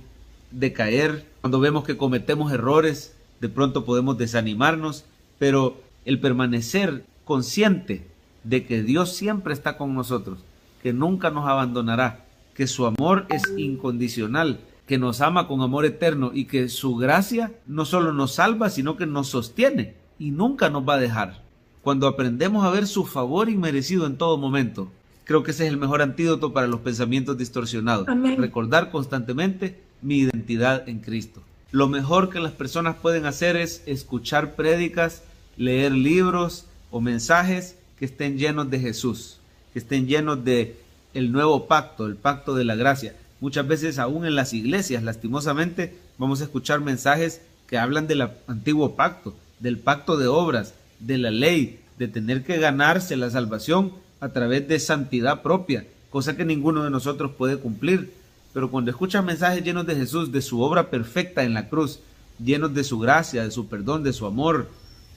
decaer. 0.51 1.25
Cuando 1.41 1.59
vemos 1.59 1.83
que 1.83 1.97
cometemos 1.97 2.51
errores, 2.51 3.13
de 3.43 3.49
pronto 3.49 3.83
podemos 3.83 4.17
desanimarnos, 4.17 5.03
pero 5.37 5.75
el 6.05 6.21
permanecer 6.21 7.03
consciente 7.25 8.07
de 8.45 8.65
que 8.65 8.83
Dios 8.83 9.17
siempre 9.17 9.53
está 9.53 9.75
con 9.75 9.93
nosotros, 9.93 10.39
que 10.81 10.93
nunca 10.93 11.29
nos 11.29 11.45
abandonará, 11.45 12.23
que 12.55 12.67
su 12.67 12.85
amor 12.85 13.25
es 13.27 13.43
incondicional, 13.57 14.61
que 14.87 14.97
nos 14.97 15.19
ama 15.19 15.49
con 15.49 15.59
amor 15.59 15.83
eterno 15.83 16.31
y 16.33 16.45
que 16.45 16.69
su 16.69 16.95
gracia 16.95 17.51
no 17.67 17.83
solo 17.83 18.13
nos 18.13 18.35
salva, 18.35 18.69
sino 18.69 18.95
que 18.95 19.07
nos 19.07 19.27
sostiene 19.27 19.95
y 20.17 20.31
nunca 20.31 20.69
nos 20.69 20.87
va 20.87 20.93
a 20.93 20.99
dejar. 20.99 21.43
Cuando 21.81 22.07
aprendemos 22.07 22.63
a 22.65 22.69
ver 22.69 22.87
su 22.87 23.03
favor 23.05 23.49
inmerecido 23.49 24.07
en 24.07 24.15
todo 24.15 24.37
momento, 24.37 24.87
creo 25.25 25.43
que 25.43 25.51
ese 25.51 25.65
es 25.65 25.73
el 25.73 25.77
mejor 25.77 26.01
antídoto 26.01 26.53
para 26.53 26.67
los 26.67 26.79
pensamientos 26.79 27.37
distorsionados. 27.37 28.07
Recordar 28.37 28.89
constantemente 28.89 29.81
mi 30.01 30.19
identidad 30.19 30.87
en 30.87 30.99
Cristo. 30.99 31.43
Lo 31.73 31.87
mejor 31.87 32.29
que 32.29 32.39
las 32.39 32.51
personas 32.51 32.97
pueden 32.97 33.25
hacer 33.25 33.55
es 33.55 33.81
escuchar 33.87 34.53
prédicas, 34.53 35.23
leer 35.57 35.91
libros 35.91 36.65
o 36.91 37.01
mensajes 37.01 37.75
que 37.97 38.05
estén 38.05 38.37
llenos 38.37 38.69
de 38.69 38.79
Jesús, 38.79 39.39
que 39.73 39.79
estén 39.79 40.05
llenos 40.05 40.45
de 40.45 40.75
el 41.15 41.31
nuevo 41.31 41.65
pacto, 41.65 42.05
el 42.05 42.15
pacto 42.15 42.53
de 42.53 42.63
la 42.63 42.75
gracia. 42.75 43.15
Muchas 43.39 43.67
veces 43.67 43.97
aún 43.97 44.23
en 44.27 44.35
las 44.35 44.53
iglesias, 44.53 45.01
lastimosamente, 45.01 45.95
vamos 46.19 46.41
a 46.41 46.43
escuchar 46.43 46.79
mensajes 46.79 47.41
que 47.65 47.79
hablan 47.79 48.05
del 48.05 48.21
antiguo 48.45 48.95
pacto, 48.95 49.33
del 49.57 49.79
pacto 49.79 50.15
de 50.17 50.27
obras, 50.27 50.75
de 50.99 51.17
la 51.17 51.31
ley, 51.31 51.79
de 51.97 52.07
tener 52.07 52.43
que 52.43 52.59
ganarse 52.59 53.17
la 53.17 53.31
salvación 53.31 53.93
a 54.19 54.29
través 54.29 54.67
de 54.67 54.79
santidad 54.79 55.41
propia, 55.41 55.87
cosa 56.11 56.37
que 56.37 56.45
ninguno 56.45 56.83
de 56.83 56.91
nosotros 56.91 57.31
puede 57.35 57.57
cumplir. 57.57 58.13
Pero 58.53 58.69
cuando 58.69 58.91
escuchas 58.91 59.23
mensajes 59.23 59.63
llenos 59.63 59.85
de 59.87 59.95
Jesús, 59.95 60.31
de 60.31 60.41
su 60.41 60.61
obra 60.61 60.89
perfecta 60.89 61.43
en 61.43 61.53
la 61.53 61.69
cruz, 61.69 61.99
llenos 62.43 62.73
de 62.73 62.83
su 62.83 62.99
gracia, 62.99 63.43
de 63.43 63.51
su 63.51 63.67
perdón, 63.67 64.03
de 64.03 64.13
su 64.13 64.25
amor, 64.25 64.69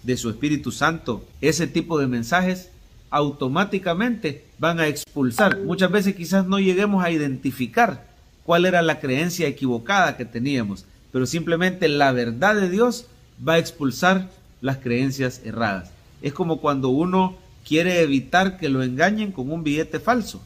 de 0.03 0.17
su 0.17 0.31
Espíritu 0.31 0.73
Santo, 0.73 1.25
ese 1.41 1.67
tipo 1.67 1.99
de 1.99 2.07
mensajes 2.07 2.71
automáticamente 3.11 4.45
van 4.59 4.81
a 4.81 4.89
expulsar. 4.89 5.61
Muchas 5.61 5.91
veces 5.91 6.15
quizás 6.15 6.47
no 6.47 6.59
lleguemos 6.59 7.05
a 7.05 7.11
identificar 7.11 8.07
cuál 8.45 8.65
era 8.65 8.83
la 8.83 9.01
creencia 9.01 9.49
equivocada 9.49 10.17
que 10.17 10.25
teníamos, 10.25 10.87
pero 11.13 11.27
simplemente 11.27 11.89
la 11.89 12.13
verdad 12.13 12.55
de 12.55 12.71
Dios 12.71 13.07
va 13.47 13.55
a 13.55 13.59
expulsar 13.59 14.31
las 14.61 14.79
creencias 14.79 15.43
erradas. 15.45 15.91
Es 16.23 16.33
como 16.33 16.61
cuando 16.61 16.89
uno 16.89 17.37
quiere 17.67 18.01
evitar 18.01 18.57
que 18.57 18.69
lo 18.69 18.83
engañen 18.83 19.33
con 19.33 19.51
un 19.51 19.65
billete 19.65 19.99
falso 19.99 20.41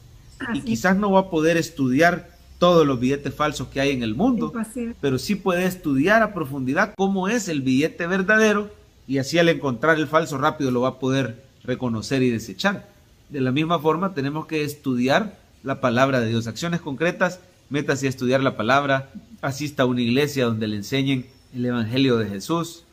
y 0.53 0.61
quizás 0.61 0.97
no 0.97 1.11
va 1.11 1.21
a 1.21 1.29
poder 1.29 1.55
estudiar 1.57 2.30
todos 2.61 2.85
los 2.85 2.99
billetes 2.99 3.33
falsos 3.33 3.69
que 3.69 3.81
hay 3.81 3.89
en 3.89 4.03
el 4.03 4.13
mundo, 4.13 4.53
pero 5.01 5.17
sí 5.17 5.33
puede 5.33 5.65
estudiar 5.65 6.21
a 6.21 6.31
profundidad 6.35 6.93
cómo 6.95 7.27
es 7.27 7.47
el 7.47 7.63
billete 7.63 8.05
verdadero 8.05 8.69
y 9.07 9.17
así 9.17 9.39
al 9.39 9.49
encontrar 9.49 9.97
el 9.97 10.05
falso 10.05 10.37
rápido 10.37 10.69
lo 10.69 10.81
va 10.81 10.89
a 10.89 10.99
poder 10.99 11.43
reconocer 11.63 12.21
y 12.21 12.29
desechar. 12.29 12.87
De 13.29 13.41
la 13.41 13.51
misma 13.51 13.79
forma 13.79 14.13
tenemos 14.13 14.45
que 14.45 14.63
estudiar 14.63 15.39
la 15.63 15.81
palabra 15.81 16.19
de 16.19 16.27
Dios, 16.27 16.45
acciones 16.45 16.81
concretas, 16.81 17.39
métase 17.71 18.05
a 18.05 18.09
estudiar 18.09 18.43
la 18.43 18.55
palabra, 18.55 19.09
asista 19.41 19.81
a 19.81 19.87
una 19.87 20.01
iglesia 20.01 20.45
donde 20.45 20.67
le 20.67 20.75
enseñen 20.75 21.25
el 21.55 21.65
Evangelio 21.65 22.17
de 22.19 22.29
Jesús, 22.29 22.83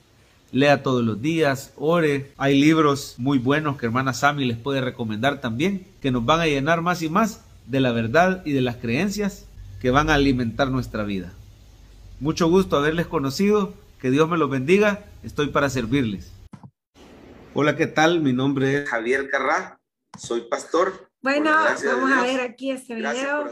lea 0.51 0.83
todos 0.83 1.05
los 1.05 1.21
días, 1.21 1.75
ore. 1.77 2.33
Hay 2.39 2.59
libros 2.59 3.17
muy 3.19 3.37
buenos 3.37 3.77
que 3.77 3.85
hermana 3.85 4.15
Sami 4.15 4.47
les 4.47 4.57
puede 4.57 4.81
recomendar 4.81 5.43
también, 5.43 5.87
que 6.01 6.11
nos 6.11 6.25
van 6.25 6.41
a 6.41 6.47
llenar 6.47 6.81
más 6.81 7.03
y 7.03 7.11
más 7.11 7.43
de 7.67 7.81
la 7.81 7.93
verdad 7.93 8.41
y 8.47 8.53
de 8.53 8.63
las 8.63 8.77
creencias 8.77 9.45
que 9.81 9.91
van 9.91 10.11
a 10.11 10.15
alimentar 10.15 10.71
nuestra 10.71 11.05
vida. 11.05 11.33
Mucho 12.21 12.49
gusto 12.49 12.77
haberles 12.77 13.07
conocido, 13.07 13.75
que 14.01 14.11
Dios 14.11 14.29
me 14.29 14.39
los 14.39 14.51
bendiga, 14.51 15.05
estoy 15.23 15.49
para 15.49 15.71
servirles. 15.71 16.33
Hola, 17.55 17.77
¿qué 17.77 17.87
tal? 17.87 18.21
Mi 18.21 18.33
nombre 18.33 18.83
es 18.83 18.89
Javier 18.89 19.29
Carrá, 19.31 19.81
soy 20.19 20.43
pastor. 20.43 21.11
Bueno, 21.21 21.51
vamos 21.53 22.13
a 22.13 22.23
ver 22.23 22.41
aquí 22.41 22.71
este 22.71 22.95
video. 22.95 23.51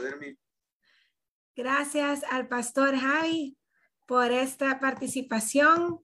Gracias, 1.55 2.23
al 2.31 2.49
pastor 2.49 2.97
Javi 2.97 3.57
por 4.05 4.31
esta 4.31 4.79
participación. 4.79 6.01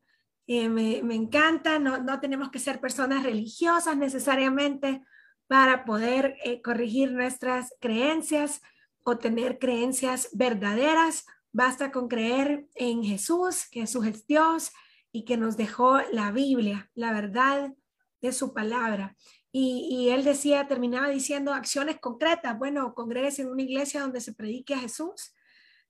Eh, 0.46 0.68
me, 0.68 0.98
encanta, 1.14 1.78
no, 1.78 2.02
no, 2.02 2.20
tenemos 2.20 2.50
que 2.50 2.58
ser 2.58 2.80
personas 2.80 3.22
religiosas 3.22 3.96
necesariamente 3.96 5.02
para 5.46 5.85
poder 5.85 6.37
eh, 6.44 6.62
corregir 6.62 7.12
nuestras 7.12 7.74
creencias 7.80 8.61
o 9.05 9.19
tener 9.19 9.59
creencias 9.59 10.29
verdaderas. 10.33 11.27
Basta 11.53 11.93
con 11.93 12.09
creer 12.09 12.67
en 12.75 13.05
Jesús, 13.05 13.67
que 13.71 13.81
Jesús 13.81 14.07
es 14.07 14.27
Dios 14.27 14.73
y 15.12 15.25
que 15.25 15.37
nos 15.37 15.57
dejó 15.57 16.01
la 16.12 16.33
Biblia, 16.33 16.91
la 16.95 17.12
verdad 17.12 17.75
de 18.21 18.33
su 18.33 18.55
palabra. 18.55 19.17
Y, 19.55 20.09
él 20.09 20.25
decía, 20.25 20.67
terminaba 20.67 21.11
diciendo 21.11 21.53
acciones 21.53 22.01
concretas. 22.01 22.59
Bueno, 22.59 22.95
congregues 22.95 23.38
en 23.38 23.51
una 23.51 23.61
iglesia 23.61 24.01
donde 24.01 24.23
se 24.23 24.33
predique 24.33 24.73
a 24.73 24.79
Jesús. 24.79 25.35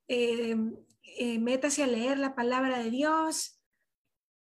Eh, 0.08 0.56
eh, 1.16 1.38
métase 1.38 1.84
a 1.84 1.86
leer 1.86 2.18
la 2.18 2.34
palabra 2.34 2.80
de 2.80 2.90
Dios. 2.90 3.60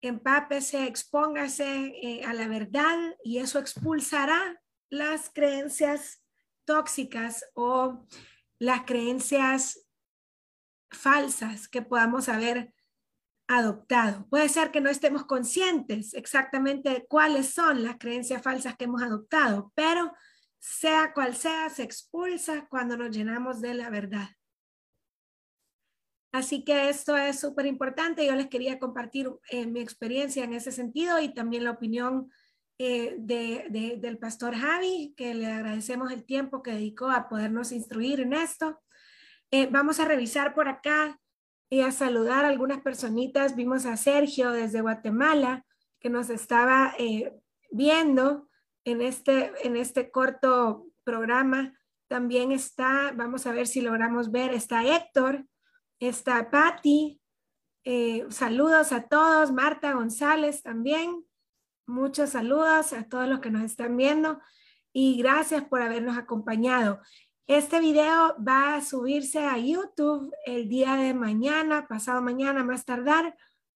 Empápese, 0.02 0.88
expóngase 0.88 1.94
eh, 2.02 2.24
a 2.24 2.34
la 2.34 2.48
verdad 2.48 2.98
y 3.22 3.40
eso 3.40 3.60
expulsará 3.60 4.62
las 4.90 5.30
creencias 5.30 6.24
tóxicas 6.66 7.46
o 7.54 8.08
las 8.62 8.84
creencias 8.84 9.88
falsas 10.92 11.68
que 11.68 11.82
podamos 11.82 12.30
haber 12.30 12.76
adoptado. 13.48 14.28
Puede 14.30 14.50
ser 14.50 14.70
que 14.70 14.82
no 14.82 14.92
estemos 14.92 15.26
conscientes 15.26 16.14
exactamente 16.14 17.08
cuáles 17.10 17.56
son 17.56 17.84
las 17.84 17.98
creencias 17.98 18.44
falsas 18.44 18.78
que 18.78 18.84
hemos 18.84 19.02
adoptado, 19.02 19.72
pero 19.74 20.14
sea 20.60 21.12
cual 21.12 21.36
sea, 21.36 21.72
se 21.72 21.82
expulsa 21.82 22.68
cuando 22.70 22.96
nos 22.96 23.10
llenamos 23.10 23.62
de 23.62 23.74
la 23.74 23.90
verdad. 23.90 24.30
Así 26.32 26.64
que 26.64 26.90
esto 26.90 27.18
es 27.18 27.40
súper 27.40 27.66
importante. 27.66 28.28
Yo 28.28 28.36
les 28.36 28.48
quería 28.48 28.78
compartir 28.78 29.28
eh, 29.50 29.66
mi 29.66 29.80
experiencia 29.80 30.44
en 30.44 30.54
ese 30.54 30.72
sentido 30.72 31.20
y 31.20 31.34
también 31.34 31.64
la 31.64 31.72
opinión 31.72 32.32
eh, 32.84 33.16
de, 33.20 34.00
del 34.00 34.18
pastor 34.18 34.56
Javi, 34.56 35.14
que 35.16 35.36
le 35.36 35.46
agradecemos 35.46 36.12
el 36.12 36.26
tiempo 36.26 36.64
que 36.64 36.72
dedicó 36.72 37.12
a 37.12 37.30
podernos 37.30 37.72
instruir 37.72 38.22
en 38.22 38.34
esto. 38.34 38.82
Eh, 39.52 39.68
vamos 39.70 40.00
a 40.00 40.06
revisar 40.06 40.56
por 40.56 40.68
acá 40.68 41.20
y 41.70 41.82
a 41.82 41.92
saludar 41.92 42.44
a 42.44 42.48
algunas 42.48 42.82
personitas. 42.82 43.56
Vimos 43.56 43.86
a 43.86 43.98
Sergio 43.98 44.50
desde 44.50 44.82
Guatemala, 44.82 45.64
que 46.00 46.10
nos 46.10 46.32
estaba 46.32 46.96
eh, 46.98 47.32
viendo 47.70 48.50
en 48.84 49.04
este, 49.04 49.52
en 49.64 49.76
este 49.76 50.10
corto 50.10 50.88
programa. 51.04 51.78
También 52.08 52.52
está, 52.52 53.14
vamos 53.16 53.46
a 53.46 53.52
ver 53.52 53.68
si 53.68 53.82
logramos 53.82 54.32
ver, 54.32 54.56
está 54.56 54.84
Héctor, 54.84 55.46
está 56.00 56.50
Patti, 56.50 57.22
saludos 58.30 58.92
a 58.92 59.04
todos, 59.04 59.52
Marta 59.52 59.94
González 59.94 60.64
también. 60.64 61.28
Muchos 61.92 62.30
saludos 62.30 62.94
a 62.94 63.04
todos 63.04 63.28
los 63.28 63.42
que 63.42 63.52
nos 63.52 63.64
están 63.64 63.98
viendo 63.98 64.40
y 64.94 65.18
gracias 65.18 65.66
por 65.66 65.82
habernos 65.82 66.18
acompañado. 66.18 67.02
Este 67.48 67.82
video 67.82 68.34
va 68.48 68.76
a 68.76 68.82
subirse 68.82 69.40
a 69.40 69.58
YouTube 69.58 70.34
el 70.46 70.70
día 70.70 70.96
de 70.96 71.14
mañana, 71.14 71.90
pasado 71.90 72.22
mañana 72.22 72.64
más 72.64 72.86
tardar, 72.86 73.36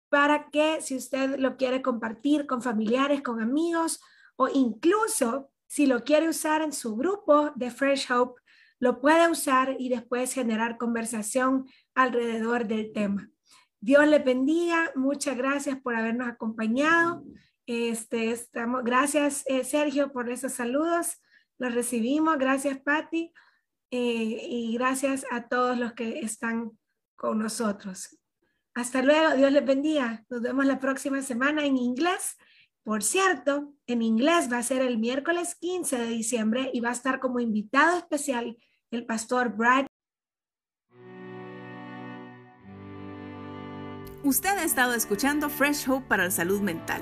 para 0.10 0.52
que 0.52 0.80
si 0.82 0.95
usted 0.95 1.39
lo 1.39 1.58
quiere 1.58 1.82
compartir 1.82 2.45
con 2.45 2.62
familiares, 2.62 3.23
con 3.23 3.41
amigos 3.41 3.99
o 4.36 4.47
incluso 4.47 5.49
si 5.65 5.88
lo 5.88 6.04
quiere 6.04 6.30
usar 6.30 6.62
en 6.62 6.71
su 6.71 6.95
grupo 6.95 7.49
de 7.56 7.71
Fresh 7.71 8.12
Hope, 8.12 8.39
lo 8.78 9.02
puede 9.02 9.28
usar 9.28 9.76
y 9.80 9.89
después 9.89 10.34
generar 10.34 10.78
conversación 10.78 11.65
alrededor 11.95 12.67
del 12.67 12.93
tema. 12.93 13.32
Dios 13.80 14.08
le 14.08 14.19
bendiga. 14.19 14.91
Muchas 14.93 15.36
gracias 15.36 15.82
por 15.82 15.95
habernos 15.95 16.28
acompañado. 16.28 17.23
Este, 17.65 18.32
estamos, 18.32 18.84
gracias, 18.84 19.43
eh, 19.47 19.63
Sergio, 19.63 20.12
por 20.12 20.30
esos 20.30 20.54
saludos. 20.54 21.21
Los 21.58 21.73
recibimos. 21.73 22.38
Gracias, 22.38 22.80
Patti. 22.80 23.34
Eh, 23.91 24.47
y 24.49 24.73
gracias 24.73 25.26
a 25.32 25.47
todos 25.47 25.78
los 25.78 25.93
que 25.93 26.19
están 26.19 26.71
con 27.15 27.39
nosotros. 27.39 28.19
Hasta 28.73 29.02
luego. 29.02 29.36
Dios 29.36 29.52
les 29.52 29.65
bendiga. 29.65 30.26
Nos 30.30 30.41
vemos 30.41 30.65
la 30.65 30.80
próxima 30.80 31.21
semana 31.21 31.65
en 31.65 31.78
inglés. 31.78 32.36
Por 32.84 33.02
cierto, 33.02 33.73
en 33.88 34.02
inglés 34.02 34.52
va 34.52 34.58
a 34.58 34.63
ser 34.63 34.82
el 34.82 34.97
miércoles 34.97 35.56
15 35.56 35.99
de 35.99 36.08
diciembre 36.08 36.69
y 36.73 36.82
va 36.82 36.89
a 36.89 36.93
estar 36.93 37.19
como 37.19 37.39
invitado 37.39 37.97
especial 37.97 38.58
el 38.91 39.06
pastor 39.06 39.56
Brad. 39.56 39.86
Usted 44.23 44.49
ha 44.49 44.63
estado 44.63 44.93
escuchando 44.93 45.49
Fresh 45.49 45.89
Hope 45.89 46.08
para 46.08 46.26
la 46.26 46.32
salud 46.32 46.62
mental. 46.62 47.02